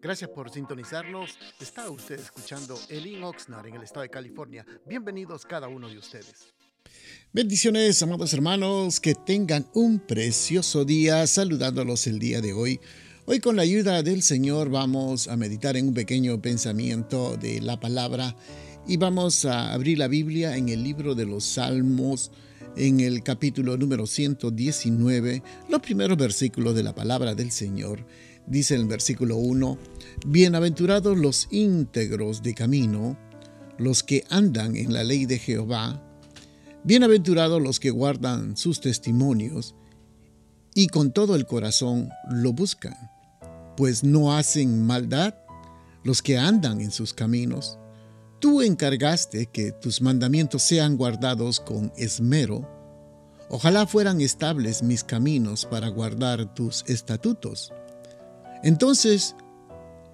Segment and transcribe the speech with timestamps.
[0.00, 1.38] Gracias por sintonizarnos.
[1.60, 4.66] Está usted escuchando Elin Oxnard en el estado de California.
[4.86, 6.54] Bienvenidos cada uno de ustedes.
[7.32, 12.80] Bendiciones, amados hermanos, que tengan un precioso día saludándolos el día de hoy.
[13.26, 17.80] Hoy con la ayuda del Señor vamos a meditar en un pequeño pensamiento de la
[17.80, 18.36] palabra
[18.86, 22.30] y vamos a abrir la Biblia en el libro de los Salmos,
[22.76, 28.04] en el capítulo número 119, los primeros versículos de la palabra del Señor.
[28.46, 29.78] Dice el versículo 1,
[30.26, 33.16] Bienaventurados los íntegros de camino,
[33.78, 36.02] los que andan en la ley de Jehová,
[36.84, 39.74] bienaventurados los que guardan sus testimonios
[40.74, 42.94] y con todo el corazón lo buscan,
[43.78, 45.34] pues no hacen maldad
[46.04, 47.78] los que andan en sus caminos.
[48.40, 52.68] Tú encargaste que tus mandamientos sean guardados con esmero.
[53.48, 57.72] Ojalá fueran estables mis caminos para guardar tus estatutos.
[58.64, 59.36] Entonces,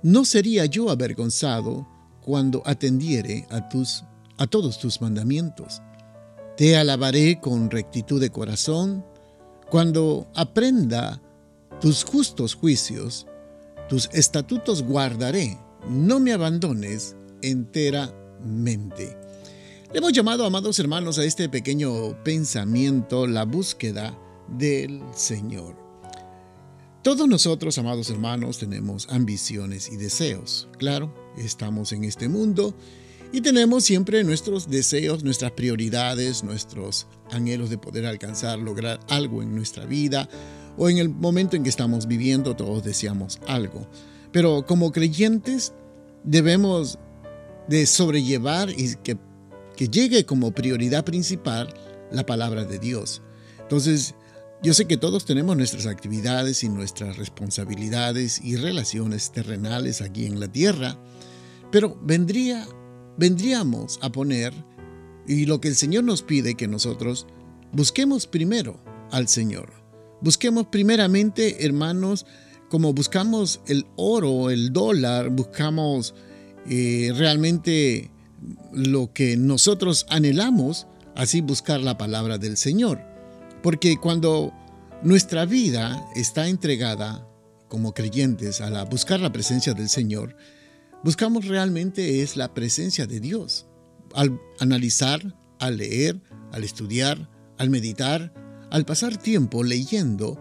[0.02, 1.88] no sería yo avergonzado
[2.20, 4.04] cuando atendiere a tus
[4.40, 5.82] a todos tus mandamientos.
[6.56, 9.04] Te alabaré con rectitud de corazón
[9.70, 11.22] cuando aprenda
[11.80, 13.26] tus justos juicios,
[13.88, 19.16] tus estatutos guardaré, no me abandones entera mente.
[19.92, 25.79] Le hemos llamado, amados hermanos, a este pequeño pensamiento la búsqueda del Señor.
[27.02, 30.68] Todos nosotros, amados hermanos, tenemos ambiciones y deseos.
[30.76, 32.74] Claro, estamos en este mundo
[33.32, 39.54] y tenemos siempre nuestros deseos, nuestras prioridades, nuestros anhelos de poder alcanzar, lograr algo en
[39.54, 40.28] nuestra vida
[40.76, 43.88] o en el momento en que estamos viviendo, todos deseamos algo.
[44.30, 45.72] Pero como creyentes
[46.22, 46.98] debemos
[47.66, 49.16] de sobrellevar y que,
[49.74, 51.72] que llegue como prioridad principal
[52.12, 53.22] la palabra de Dios.
[53.62, 54.14] Entonces,
[54.62, 60.38] yo sé que todos tenemos nuestras actividades y nuestras responsabilidades y relaciones terrenales aquí en
[60.38, 60.98] la tierra,
[61.72, 62.66] pero vendría,
[63.16, 64.52] vendríamos a poner,
[65.26, 67.26] y lo que el Señor nos pide que nosotros
[67.72, 69.72] busquemos primero al Señor.
[70.20, 72.26] Busquemos primeramente, hermanos,
[72.68, 76.14] como buscamos el oro, el dólar, buscamos
[76.68, 78.10] eh, realmente
[78.72, 83.09] lo que nosotros anhelamos, así buscar la palabra del Señor.
[83.62, 84.52] Porque cuando
[85.02, 87.26] nuestra vida está entregada
[87.68, 90.36] como creyentes a la, buscar la presencia del Señor,
[91.04, 93.66] buscamos realmente es la presencia de Dios.
[94.14, 96.20] Al analizar, al leer,
[96.52, 98.32] al estudiar, al meditar,
[98.70, 100.40] al pasar tiempo leyendo,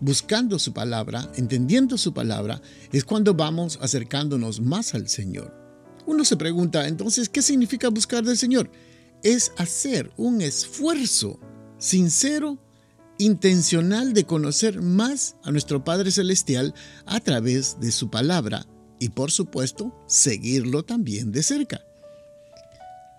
[0.00, 2.60] buscando su palabra, entendiendo su palabra,
[2.92, 5.56] es cuando vamos acercándonos más al Señor.
[6.06, 8.70] Uno se pregunta, entonces, ¿qué significa buscar del Señor?
[9.22, 11.38] Es hacer un esfuerzo
[11.82, 12.58] sincero,
[13.18, 16.74] intencional de conocer más a nuestro Padre Celestial
[17.06, 18.66] a través de su palabra
[19.00, 21.80] y, por supuesto, seguirlo también de cerca.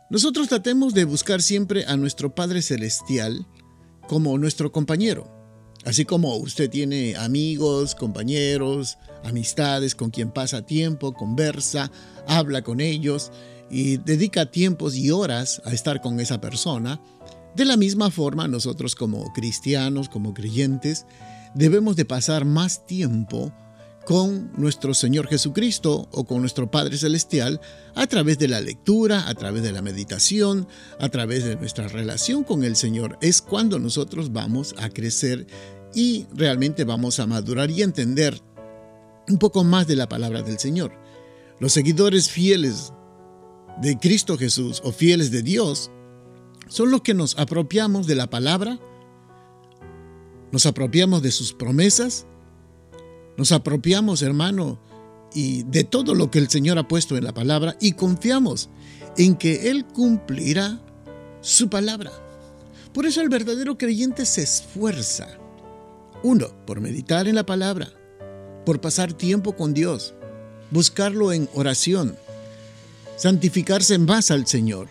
[0.09, 3.45] Nosotros tratemos de buscar siempre a nuestro Padre Celestial
[4.07, 5.43] como nuestro compañero,
[5.85, 11.91] Así como usted tiene amigos, compañeros, amistades con quien pasa tiempo, conversa,
[12.25, 13.31] habla con ellos
[13.69, 17.01] y dedica tiempos y horas a estar con esa persona,
[17.55, 21.05] de la misma forma nosotros como cristianos, como creyentes,
[21.53, 23.53] debemos de pasar más tiempo
[24.05, 27.61] con nuestro Señor Jesucristo o con nuestro Padre Celestial
[27.95, 30.67] a través de la lectura, a través de la meditación,
[30.99, 33.17] a través de nuestra relación con el Señor.
[33.21, 35.47] Es cuando nosotros vamos a crecer
[35.93, 38.41] y realmente vamos a madurar y entender
[39.29, 40.91] un poco más de la palabra del Señor.
[41.59, 42.91] Los seguidores fieles
[43.81, 45.91] de Cristo Jesús o fieles de Dios
[46.67, 48.79] son los que nos apropiamos de la palabra,
[50.51, 52.25] nos apropiamos de sus promesas,
[53.37, 54.79] nos apropiamos, hermano,
[55.33, 58.69] y de todo lo que el Señor ha puesto en la palabra y confiamos
[59.17, 60.79] en que Él cumplirá
[61.41, 62.11] su palabra.
[62.93, 65.27] Por eso el verdadero creyente se esfuerza.
[66.21, 67.91] Uno, por meditar en la palabra,
[68.65, 70.13] por pasar tiempo con Dios,
[70.71, 72.15] buscarlo en oración,
[73.17, 74.89] santificarse más al Señor.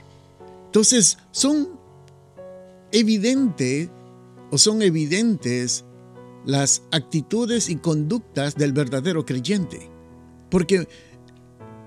[0.73, 1.79] Entonces, son
[2.93, 3.91] evidentes
[4.51, 5.85] o son evidentes
[6.47, 9.91] las actitudes y conductas del verdadero creyente.
[10.49, 10.89] Porque,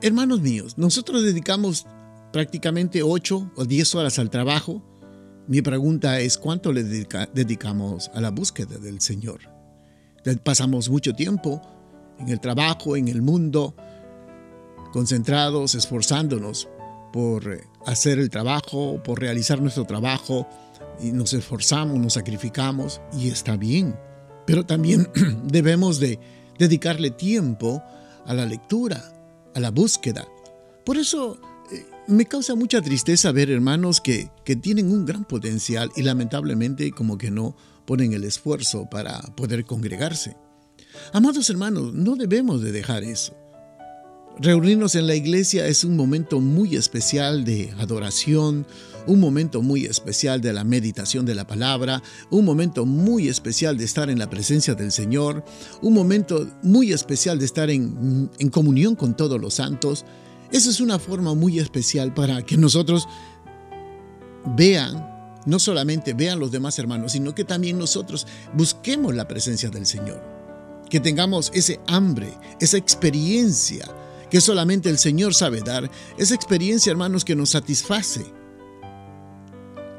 [0.04, 1.88] hermanos míos, nosotros dedicamos
[2.32, 4.84] prácticamente 8 o 10 horas al trabajo.
[5.48, 9.40] Mi pregunta es, ¿cuánto le dedicamos a la búsqueda del Señor?
[10.44, 11.60] Pasamos mucho tiempo
[12.20, 13.76] en el trabajo, en el mundo,
[14.94, 16.70] concentrados, esforzándonos
[17.16, 20.48] por hacer el trabajo, por realizar nuestro trabajo,
[21.02, 23.96] y nos esforzamos, nos sacrificamos, y está bien
[24.46, 25.10] pero también
[25.44, 26.20] debemos de
[26.58, 27.84] dedicarle tiempo
[28.26, 29.14] a la lectura,
[29.54, 30.28] a la búsqueda.
[30.86, 31.40] Por eso
[31.72, 36.92] eh, me causa mucha tristeza ver hermanos que, que tienen un gran potencial y lamentablemente
[36.92, 40.38] como que no ponen el esfuerzo para poder congregarse.
[41.12, 43.36] Amados hermanos, no debemos de dejar eso.
[44.38, 48.68] Reunirnos en la iglesia es un momento muy especial de adoración,
[49.08, 53.86] un momento muy especial de la meditación de la palabra, un momento muy especial de
[53.86, 55.46] estar en la presencia del Señor,
[55.82, 60.04] un momento muy especial de estar en, comunión con todos los santos.
[60.52, 63.08] Esa es una forma muy especial para que nosotros
[64.58, 69.86] vean, no solamente vean los demás hermanos, sino que también nosotros busquemos la presencia del
[69.86, 70.22] Señor.
[70.90, 73.88] Que tengamos ese hambre, esa experiencia
[74.30, 78.25] que solamente el Señor sabe dar, esa experiencia, hermanos, que nos satisface.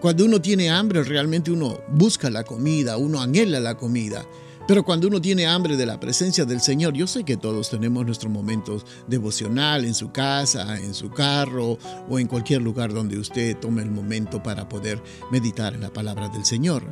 [0.01, 4.27] Cuando uno tiene hambre, realmente uno busca la comida, uno anhela la comida.
[4.69, 8.05] Pero cuando uno tiene hambre de la presencia del Señor, yo sé que todos tenemos
[8.05, 13.57] nuestros momentos devocional en su casa, en su carro o en cualquier lugar donde usted
[13.59, 15.01] tome el momento para poder
[15.31, 16.83] meditar en la palabra del Señor.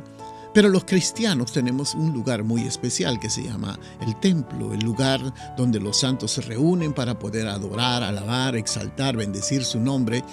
[0.55, 5.21] Pero los cristianos tenemos un lugar muy especial que se llama el templo, el lugar
[5.57, 10.23] donde los santos se reúnen para poder adorar, alabar, exaltar, bendecir su nombre.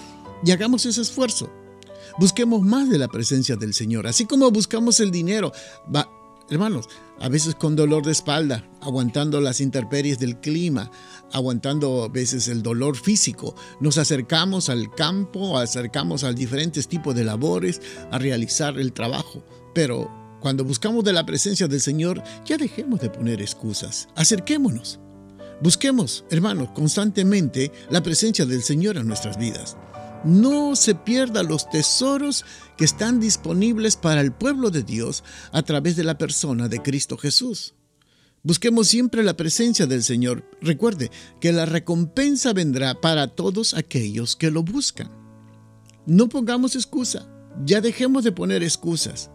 [0.45, 1.51] Y hagamos ese esfuerzo.
[2.21, 5.51] Busquemos más de la presencia del Señor, así como buscamos el dinero.
[5.93, 6.09] Va,
[6.49, 6.89] hermanos,
[7.23, 10.91] a veces con dolor de espalda, aguantando las intemperies del clima,
[11.33, 17.23] aguantando a veces el dolor físico, nos acercamos al campo, acercamos a diferentes tipos de
[17.23, 17.81] labores,
[18.11, 19.45] a realizar el trabajo.
[19.73, 20.11] Pero
[20.41, 24.09] cuando buscamos de la presencia del Señor, ya dejemos de poner excusas.
[24.17, 24.99] Acerquémonos.
[25.61, 29.77] Busquemos, hermanos, constantemente la presencia del Señor en nuestras vidas.
[30.25, 32.45] No se pierdan los tesoros
[32.77, 37.17] que están disponibles para el pueblo de Dios a través de la persona de Cristo
[37.17, 37.75] Jesús.
[38.45, 40.45] Busquemos siempre la presencia del Señor.
[40.61, 41.11] Recuerde
[41.41, 45.11] que la recompensa vendrá para todos aquellos que lo buscan.
[46.07, 47.29] No pongamos excusa,
[47.65, 49.31] ya dejemos de poner excusas.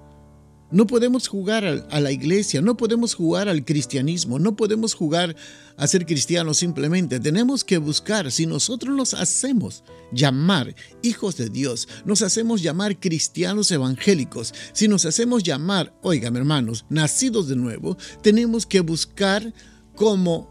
[0.69, 5.33] No podemos jugar a la iglesia, no podemos jugar al cristianismo, no podemos jugar
[5.77, 7.21] a ser cristianos simplemente.
[7.21, 13.71] Tenemos que buscar, si nosotros nos hacemos llamar hijos de Dios, nos hacemos llamar cristianos
[13.71, 19.53] evangélicos, si nos hacemos llamar, oigan hermanos, nacidos de nuevo, tenemos que buscar
[19.95, 20.49] como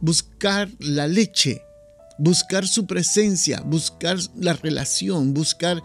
[0.00, 1.62] buscar la leche,
[2.18, 5.82] buscar su presencia, buscar la relación, buscar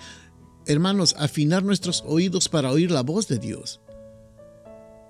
[0.72, 3.82] hermanos, afinar nuestros oídos para oír la voz de Dios.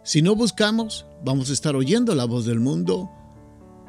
[0.03, 3.09] Si no buscamos, vamos a estar oyendo la voz del mundo,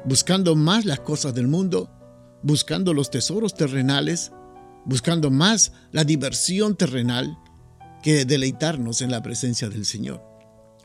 [0.05, 1.89] buscando más las cosas del mundo,
[2.43, 4.31] buscando los tesoros terrenales,
[4.85, 7.37] buscando más la diversión terrenal
[8.03, 10.21] que deleitarnos en la presencia del Señor.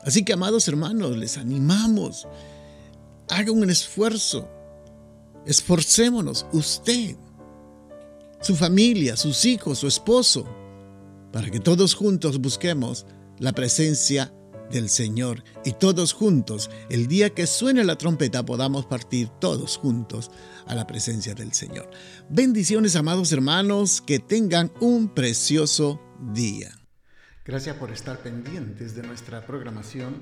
[0.01, 2.27] Así que, amados hermanos, les animamos,
[3.29, 4.49] hagan un esfuerzo,
[5.45, 7.17] esforcémonos, usted,
[8.41, 10.47] su familia, sus hijos, su esposo,
[11.31, 13.05] para que todos juntos busquemos
[13.39, 14.33] la presencia
[14.71, 20.31] del Señor y todos juntos, el día que suene la trompeta, podamos partir todos juntos
[20.67, 21.89] a la presencia del Señor.
[22.29, 25.99] Bendiciones, amados hermanos, que tengan un precioso
[26.33, 26.71] día.
[27.45, 30.21] Gracias por estar pendientes de nuestra programación